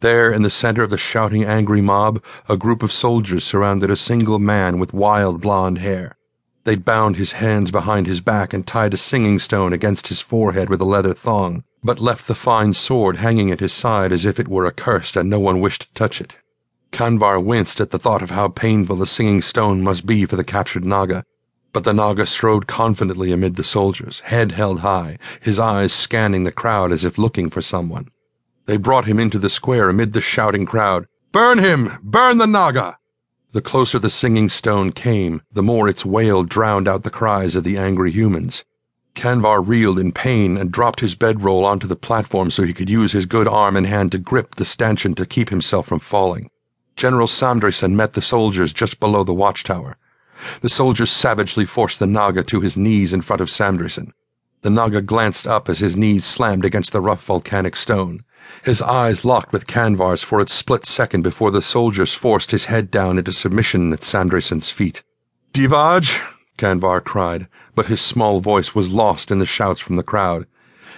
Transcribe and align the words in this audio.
There, 0.00 0.32
in 0.32 0.40
the 0.40 0.48
center 0.48 0.82
of 0.82 0.88
the 0.88 0.96
shouting, 0.96 1.44
angry 1.44 1.82
mob, 1.82 2.22
a 2.48 2.56
group 2.56 2.82
of 2.82 2.90
soldiers 2.90 3.44
surrounded 3.44 3.90
a 3.90 3.96
single 3.96 4.38
man 4.38 4.78
with 4.78 4.94
wild 4.94 5.42
blond 5.42 5.76
hair. 5.78 6.16
They'd 6.64 6.86
bound 6.86 7.16
his 7.16 7.32
hands 7.32 7.70
behind 7.70 8.06
his 8.06 8.22
back 8.22 8.54
and 8.54 8.66
tied 8.66 8.94
a 8.94 8.96
singing 8.96 9.38
stone 9.38 9.74
against 9.74 10.08
his 10.08 10.22
forehead 10.22 10.70
with 10.70 10.80
a 10.80 10.86
leather 10.86 11.12
thong, 11.12 11.64
but 11.84 12.00
left 12.00 12.28
the 12.28 12.34
fine 12.34 12.72
sword 12.72 13.18
hanging 13.18 13.50
at 13.50 13.60
his 13.60 13.74
side 13.74 14.10
as 14.10 14.24
if 14.24 14.40
it 14.40 14.48
were 14.48 14.66
accursed 14.66 15.16
and 15.16 15.28
no 15.28 15.38
one 15.38 15.60
wished 15.60 15.82
to 15.82 15.92
touch 15.92 16.20
it. 16.20 16.34
Kanvar 16.92 17.38
winced 17.38 17.78
at 17.78 17.90
the 17.90 17.98
thought 17.98 18.22
of 18.22 18.30
how 18.30 18.48
painful 18.48 18.96
the 18.96 19.06
singing 19.06 19.42
stone 19.42 19.82
must 19.82 20.06
be 20.06 20.24
for 20.24 20.36
the 20.36 20.44
captured 20.44 20.84
Naga, 20.84 21.24
but 21.74 21.84
the 21.84 21.92
Naga 21.92 22.26
strode 22.26 22.66
confidently 22.66 23.32
amid 23.32 23.56
the 23.56 23.64
soldiers, 23.64 24.20
head 24.20 24.52
held 24.52 24.80
high, 24.80 25.18
his 25.40 25.58
eyes 25.58 25.92
scanning 25.92 26.44
the 26.44 26.52
crowd 26.52 26.90
as 26.90 27.04
if 27.04 27.18
looking 27.18 27.50
for 27.50 27.60
someone. 27.62 28.08
They 28.70 28.76
brought 28.76 29.06
him 29.06 29.18
into 29.18 29.40
the 29.40 29.50
square 29.50 29.88
amid 29.88 30.12
the 30.12 30.20
shouting 30.20 30.64
crowd. 30.64 31.08
Burn 31.32 31.58
him! 31.58 31.98
Burn 32.04 32.38
the 32.38 32.46
Naga! 32.46 32.98
The 33.50 33.60
closer 33.60 33.98
the 33.98 34.08
singing 34.08 34.48
stone 34.48 34.92
came, 34.92 35.42
the 35.52 35.60
more 35.60 35.88
its 35.88 36.06
wail 36.06 36.44
drowned 36.44 36.86
out 36.86 37.02
the 37.02 37.10
cries 37.10 37.56
of 37.56 37.64
the 37.64 37.76
angry 37.76 38.12
humans. 38.12 38.64
Kanvar 39.16 39.60
reeled 39.60 39.98
in 39.98 40.12
pain 40.12 40.56
and 40.56 40.70
dropped 40.70 41.00
his 41.00 41.16
bedroll 41.16 41.64
onto 41.64 41.88
the 41.88 41.96
platform 41.96 42.52
so 42.52 42.62
he 42.62 42.72
could 42.72 42.88
use 42.88 43.10
his 43.10 43.26
good 43.26 43.48
arm 43.48 43.76
and 43.76 43.88
hand 43.88 44.12
to 44.12 44.18
grip 44.18 44.54
the 44.54 44.64
stanchion 44.64 45.16
to 45.16 45.26
keep 45.26 45.48
himself 45.48 45.88
from 45.88 45.98
falling. 45.98 46.48
General 46.94 47.26
Samdrason 47.26 47.94
met 47.94 48.12
the 48.12 48.22
soldiers 48.22 48.72
just 48.72 49.00
below 49.00 49.24
the 49.24 49.34
watchtower. 49.34 49.96
The 50.60 50.68
soldiers 50.68 51.10
savagely 51.10 51.64
forced 51.64 51.98
the 51.98 52.06
Naga 52.06 52.44
to 52.44 52.60
his 52.60 52.76
knees 52.76 53.12
in 53.12 53.22
front 53.22 53.42
of 53.42 53.50
Samdrason. 53.50 54.12
The 54.62 54.70
Naga 54.70 55.02
glanced 55.02 55.48
up 55.48 55.68
as 55.68 55.80
his 55.80 55.96
knees 55.96 56.24
slammed 56.24 56.64
against 56.64 56.92
the 56.92 57.00
rough 57.00 57.24
volcanic 57.24 57.74
stone. 57.74 58.20
His 58.64 58.82
eyes 58.82 59.24
locked 59.24 59.52
with 59.52 59.66
Kanvar's 59.66 60.22
for 60.22 60.40
a 60.40 60.48
split 60.48 60.84
second 60.84 61.22
before 61.22 61.50
the 61.50 61.62
soldiers 61.62 62.14
forced 62.14 62.50
his 62.50 62.64
head 62.64 62.90
down 62.90 63.16
into 63.18 63.32
submission 63.32 63.92
at 63.92 64.02
Samdrason's 64.02 64.70
feet. 64.70 65.02
Divaj! 65.52 66.20
Kanvar 66.58 67.00
cried, 67.00 67.46
but 67.74 67.86
his 67.86 68.00
small 68.00 68.40
voice 68.40 68.74
was 68.74 68.90
lost 68.90 69.30
in 69.30 69.38
the 69.38 69.46
shouts 69.46 69.80
from 69.80 69.96
the 69.96 70.02
crowd. 70.02 70.46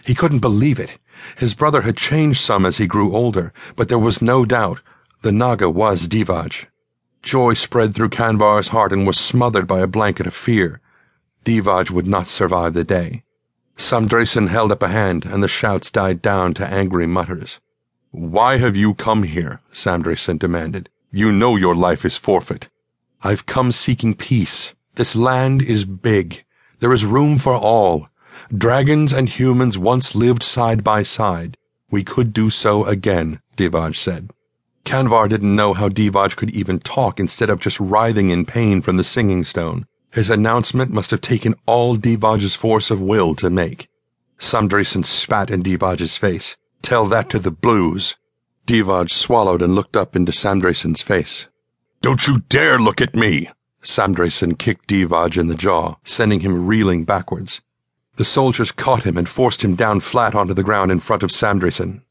He 0.04 0.14
couldn't 0.14 0.38
believe 0.38 0.80
it. 0.80 0.98
His 1.36 1.54
brother 1.54 1.82
had 1.82 1.96
changed 1.96 2.40
some 2.40 2.66
as 2.66 2.78
he 2.78 2.86
grew 2.86 3.14
older, 3.14 3.52
but 3.76 3.88
there 3.88 3.98
was 3.98 4.20
no 4.20 4.44
doubt 4.44 4.80
the 5.22 5.30
Naga 5.30 5.70
was 5.70 6.08
Divaj. 6.08 6.66
Joy 7.22 7.54
spread 7.54 7.94
through 7.94 8.08
Kanvar's 8.08 8.68
heart 8.68 8.92
and 8.92 9.06
was 9.06 9.18
smothered 9.18 9.68
by 9.68 9.80
a 9.80 9.86
blanket 9.86 10.26
of 10.26 10.34
fear. 10.34 10.80
Divaj 11.44 11.90
would 11.90 12.08
not 12.08 12.28
survive 12.28 12.74
the 12.74 12.82
day. 12.82 13.22
Samdrason 13.76 14.48
held 14.48 14.70
up 14.70 14.82
a 14.82 14.88
hand, 14.88 15.24
and 15.24 15.42
the 15.42 15.48
shouts 15.48 15.90
died 15.90 16.20
down 16.20 16.54
to 16.54 16.66
angry 16.66 17.06
mutters. 17.06 17.60
Why 18.10 18.58
have 18.58 18.76
you 18.76 18.94
come 18.94 19.22
here? 19.22 19.60
Samdrason 19.72 20.38
demanded. 20.38 20.88
You 21.10 21.32
know 21.32 21.56
your 21.56 21.74
life 21.74 22.04
is 22.04 22.16
forfeit. 22.16 22.68
I've 23.22 23.46
come 23.46 23.72
seeking 23.72 24.14
peace. 24.14 24.74
This 24.96 25.16
land 25.16 25.62
is 25.62 25.84
big. 25.84 26.44
There 26.80 26.92
is 26.92 27.04
room 27.04 27.38
for 27.38 27.54
all. 27.54 28.08
Dragons 28.56 29.12
and 29.12 29.28
humans 29.28 29.78
once 29.78 30.14
lived 30.14 30.42
side 30.42 30.84
by 30.84 31.02
side. 31.02 31.56
We 31.90 32.04
could 32.04 32.32
do 32.32 32.50
so 32.50 32.84
again, 32.84 33.40
Divaj 33.56 33.96
said. 33.96 34.30
Kanvar 34.84 35.28
didn't 35.28 35.54
know 35.54 35.72
how 35.74 35.88
Divaj 35.88 36.36
could 36.36 36.50
even 36.50 36.80
talk 36.80 37.20
instead 37.20 37.48
of 37.48 37.60
just 37.60 37.78
writhing 37.78 38.30
in 38.30 38.44
pain 38.44 38.82
from 38.82 38.96
the 38.96 39.04
singing 39.04 39.44
stone. 39.44 39.86
His 40.12 40.28
announcement 40.28 40.90
must 40.90 41.10
have 41.10 41.22
taken 41.22 41.54
all 41.64 41.96
Divaj's 41.96 42.54
force 42.54 42.90
of 42.90 43.00
will 43.00 43.34
to 43.36 43.48
make. 43.48 43.88
Samdrason 44.38 45.06
spat 45.06 45.50
in 45.50 45.62
Divaj's 45.62 46.18
face. 46.18 46.56
Tell 46.82 47.06
that 47.06 47.30
to 47.30 47.38
the 47.38 47.50
blues. 47.50 48.16
Divaj 48.66 49.10
swallowed 49.10 49.62
and 49.62 49.74
looked 49.74 49.96
up 49.96 50.14
into 50.14 50.30
Samdrason's 50.30 51.00
face. 51.00 51.46
Don't 52.02 52.26
you 52.26 52.40
dare 52.50 52.78
look 52.78 53.00
at 53.00 53.14
me! 53.14 53.48
Samdrason 53.82 54.58
kicked 54.58 54.88
Divaj 54.88 55.38
in 55.38 55.46
the 55.46 55.54
jaw, 55.54 55.94
sending 56.04 56.40
him 56.40 56.66
reeling 56.66 57.04
backwards. 57.04 57.62
The 58.16 58.24
soldiers 58.26 58.70
caught 58.70 59.04
him 59.04 59.16
and 59.16 59.26
forced 59.26 59.64
him 59.64 59.74
down 59.74 60.00
flat 60.00 60.34
onto 60.34 60.52
the 60.52 60.62
ground 60.62 60.92
in 60.92 61.00
front 61.00 61.22
of 61.22 61.30
Samdrason. 61.30 62.02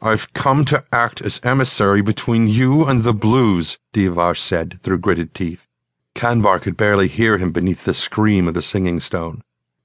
I've 0.00 0.32
come 0.32 0.64
to 0.64 0.82
act 0.90 1.20
as 1.20 1.38
emissary 1.42 2.00
between 2.00 2.48
you 2.48 2.86
and 2.86 3.04
the 3.04 3.12
blues, 3.12 3.78
Divaj 3.92 4.38
said 4.38 4.80
through 4.82 4.98
gritted 4.98 5.34
teeth. 5.34 5.68
Kanvar 6.14 6.60
could 6.60 6.76
barely 6.76 7.08
hear 7.08 7.38
him 7.38 7.52
beneath 7.52 7.84
the 7.84 7.94
scream 7.94 8.46
of 8.46 8.54
the 8.54 8.62
singing 8.62 9.00
stone. 9.00 9.42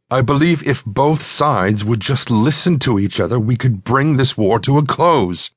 I 0.09 0.21
believe 0.21 0.61
if 0.65 0.85
both 0.85 1.21
sides 1.21 1.83
would 1.83 1.99
just 1.99 2.29
listen 2.29 2.79
to 2.79 2.99
each 2.99 3.19
other, 3.19 3.39
we 3.39 3.57
could 3.57 3.83
bring 3.83 4.17
this 4.17 4.37
war 4.37 4.59
to 4.59 4.77
a 4.77 4.85
close. 4.85 5.51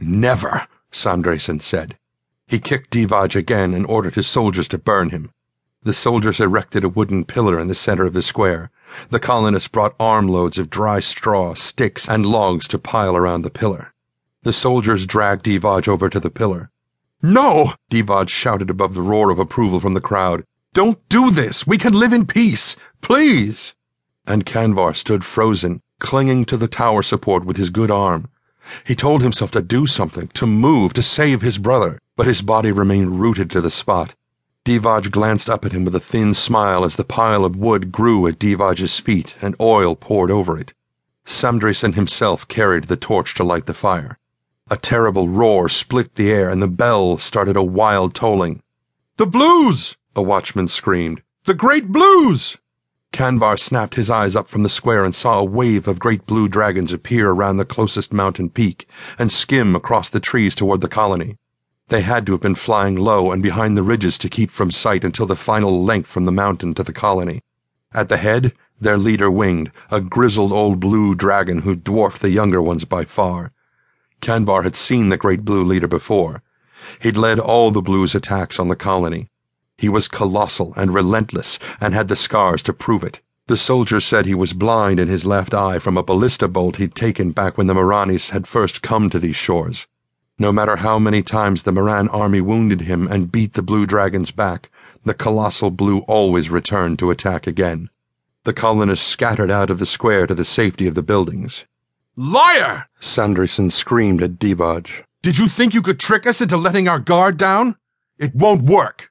Never, 0.00 0.66
Samdrason 0.90 1.60
said. 1.60 1.98
He 2.46 2.58
kicked 2.58 2.90
Divaj 2.90 3.36
again 3.36 3.74
and 3.74 3.84
ordered 3.86 4.14
his 4.14 4.26
soldiers 4.26 4.68
to 4.68 4.78
burn 4.78 5.10
him. 5.10 5.30
The 5.82 5.92
soldiers 5.92 6.40
erected 6.40 6.84
a 6.84 6.88
wooden 6.88 7.24
pillar 7.24 7.58
in 7.58 7.68
the 7.68 7.74
center 7.74 8.04
of 8.06 8.12
the 8.12 8.22
square. 8.22 8.70
The 9.10 9.20
colonists 9.20 9.68
brought 9.68 9.94
armloads 10.00 10.58
of 10.58 10.68
dry 10.68 11.00
straw, 11.00 11.54
sticks, 11.54 12.08
and 12.08 12.26
logs 12.26 12.66
to 12.68 12.78
pile 12.78 13.16
around 13.16 13.42
the 13.42 13.50
pillar. 13.50 13.94
The 14.42 14.52
soldiers 14.52 15.06
dragged 15.06 15.44
Divaj 15.44 15.88
over 15.88 16.08
to 16.08 16.20
the 16.20 16.30
pillar. 16.30 16.70
No! 17.22 17.74
Divaj 17.90 18.28
shouted 18.28 18.70
above 18.70 18.94
the 18.94 19.02
roar 19.02 19.30
of 19.30 19.38
approval 19.38 19.78
from 19.78 19.92
the 19.92 20.00
crowd. 20.00 20.42
Don't 20.72 20.98
do 21.08 21.30
this! 21.30 21.66
We 21.66 21.76
can 21.76 21.92
live 21.92 22.12
in 22.12 22.24
peace! 22.24 22.76
Please! 23.02 23.74
And 24.26 24.46
Kanvar 24.46 24.94
stood 24.94 25.24
frozen, 25.24 25.82
clinging 25.98 26.46
to 26.46 26.56
the 26.56 26.68
tower 26.68 27.02
support 27.02 27.44
with 27.44 27.56
his 27.56 27.68
good 27.68 27.90
arm. 27.90 28.28
He 28.84 28.94
told 28.94 29.20
himself 29.20 29.50
to 29.50 29.60
do 29.60 29.86
something, 29.86 30.28
to 30.28 30.46
move, 30.46 30.94
to 30.94 31.02
save 31.02 31.42
his 31.42 31.58
brother, 31.58 31.98
but 32.16 32.26
his 32.26 32.40
body 32.40 32.72
remained 32.72 33.20
rooted 33.20 33.50
to 33.50 33.60
the 33.60 33.70
spot. 33.70 34.14
Divaj 34.64 35.10
glanced 35.10 35.50
up 35.50 35.64
at 35.64 35.72
him 35.72 35.84
with 35.84 35.94
a 35.94 36.00
thin 36.00 36.32
smile 36.34 36.84
as 36.84 36.96
the 36.96 37.04
pile 37.04 37.44
of 37.44 37.56
wood 37.56 37.90
grew 37.90 38.26
at 38.28 38.38
Divaj's 38.38 38.98
feet 38.98 39.34
and 39.42 39.56
oil 39.60 39.96
poured 39.96 40.30
over 40.30 40.56
it. 40.56 40.72
Samdrason 41.26 41.94
himself 41.94 42.46
carried 42.46 42.84
the 42.84 42.96
torch 42.96 43.34
to 43.34 43.44
light 43.44 43.66
the 43.66 43.74
fire. 43.74 44.18
A 44.72 44.76
terrible 44.76 45.28
roar 45.28 45.68
split 45.68 46.14
the 46.14 46.30
air, 46.30 46.48
and 46.48 46.62
the 46.62 46.68
bell 46.68 47.18
started 47.18 47.56
a 47.56 47.62
wild 47.62 48.14
tolling. 48.14 48.62
The 49.16 49.26
blues! 49.26 49.96
a 50.14 50.22
watchman 50.22 50.68
screamed. 50.68 51.22
The 51.42 51.54
great 51.54 51.88
blues! 51.88 52.56
Kanvar 53.12 53.56
snapped 53.56 53.96
his 53.96 54.08
eyes 54.08 54.36
up 54.36 54.48
from 54.48 54.62
the 54.62 54.68
square 54.68 55.04
and 55.04 55.12
saw 55.12 55.40
a 55.40 55.44
wave 55.44 55.88
of 55.88 55.98
great 55.98 56.24
blue 56.24 56.46
dragons 56.46 56.92
appear 56.92 57.30
around 57.30 57.56
the 57.56 57.64
closest 57.64 58.12
mountain 58.12 58.48
peak 58.48 58.88
and 59.18 59.32
skim 59.32 59.74
across 59.74 60.08
the 60.08 60.20
trees 60.20 60.54
toward 60.54 60.82
the 60.82 60.88
colony. 60.88 61.36
They 61.88 62.02
had 62.02 62.24
to 62.26 62.32
have 62.32 62.40
been 62.40 62.54
flying 62.54 62.94
low 62.94 63.32
and 63.32 63.42
behind 63.42 63.76
the 63.76 63.82
ridges 63.82 64.16
to 64.18 64.28
keep 64.28 64.52
from 64.52 64.70
sight 64.70 65.02
until 65.02 65.26
the 65.26 65.34
final 65.34 65.84
length 65.84 66.08
from 66.08 66.26
the 66.26 66.30
mountain 66.30 66.74
to 66.74 66.84
the 66.84 66.92
colony. 66.92 67.42
At 67.92 68.08
the 68.08 68.18
head, 68.18 68.52
their 68.80 68.98
leader 68.98 69.32
winged, 69.32 69.72
a 69.90 70.00
grizzled 70.00 70.52
old 70.52 70.78
blue 70.78 71.16
dragon 71.16 71.62
who 71.62 71.74
dwarfed 71.74 72.22
the 72.22 72.30
younger 72.30 72.62
ones 72.62 72.84
by 72.84 73.04
far. 73.04 73.50
Kanvar 74.20 74.62
had 74.62 74.76
seen 74.76 75.08
the 75.08 75.16
great 75.16 75.44
blue 75.44 75.64
leader 75.64 75.88
before. 75.88 76.42
He'd 77.00 77.16
led 77.16 77.38
all 77.38 77.70
the 77.70 77.82
blues' 77.82 78.14
attacks 78.14 78.58
on 78.58 78.68
the 78.68 78.76
colony. 78.76 79.28
He 79.78 79.88
was 79.88 80.08
colossal 80.08 80.74
and 80.76 80.92
relentless 80.92 81.58
and 81.80 81.94
had 81.94 82.08
the 82.08 82.16
scars 82.16 82.62
to 82.64 82.72
prove 82.72 83.02
it. 83.02 83.20
The 83.46 83.56
soldiers 83.56 84.04
said 84.04 84.26
he 84.26 84.34
was 84.34 84.52
blind 84.52 85.00
in 85.00 85.08
his 85.08 85.24
left 85.24 85.54
eye 85.54 85.78
from 85.78 85.96
a 85.96 86.02
ballista 86.02 86.46
bolt 86.46 86.76
he'd 86.76 86.94
taken 86.94 87.32
back 87.32 87.58
when 87.58 87.66
the 87.66 87.74
Maranis 87.74 88.30
had 88.30 88.46
first 88.46 88.82
come 88.82 89.10
to 89.10 89.18
these 89.18 89.36
shores. 89.36 89.86
No 90.38 90.52
matter 90.52 90.76
how 90.76 90.98
many 90.98 91.22
times 91.22 91.62
the 91.62 91.72
Moran 91.72 92.08
army 92.10 92.40
wounded 92.40 92.82
him 92.82 93.08
and 93.08 93.32
beat 93.32 93.54
the 93.54 93.62
blue 93.62 93.86
dragons 93.86 94.30
back, 94.30 94.70
the 95.04 95.14
colossal 95.14 95.70
blue 95.70 95.98
always 96.00 96.48
returned 96.50 96.98
to 96.98 97.10
attack 97.10 97.46
again. 97.46 97.90
The 98.44 98.52
colonists 98.52 99.06
scattered 99.06 99.50
out 99.50 99.68
of 99.68 99.78
the 99.78 99.86
square 99.86 100.26
to 100.26 100.34
the 100.34 100.44
safety 100.44 100.86
of 100.86 100.94
the 100.94 101.02
buildings. 101.02 101.64
Liar! 102.22 102.84
Samdrason 103.00 103.72
screamed 103.72 104.22
at 104.22 104.32
Divaj. 104.32 105.04
Did 105.22 105.38
you 105.38 105.48
think 105.48 105.72
you 105.72 105.80
could 105.80 105.98
trick 105.98 106.26
us 106.26 106.42
into 106.42 106.58
letting 106.58 106.86
our 106.86 106.98
guard 106.98 107.38
down? 107.38 107.76
It 108.18 108.34
won't 108.34 108.60
work! 108.60 109.10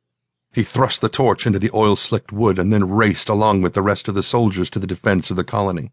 He 0.54 0.62
thrust 0.62 1.02
the 1.02 1.10
torch 1.10 1.48
into 1.48 1.58
the 1.58 1.72
oil 1.74 1.96
slicked 1.96 2.32
wood 2.32 2.60
and 2.60 2.72
then 2.72 2.88
raced 2.88 3.28
along 3.28 3.64
with 3.64 3.74
the 3.74 3.82
rest 3.82 4.08
of 4.08 4.14
the 4.14 4.22
soldiers 4.22 4.70
to 4.70 4.78
the 4.78 4.86
defense 4.86 5.32
of 5.32 5.38
the 5.38 5.44
colony. 5.44 5.88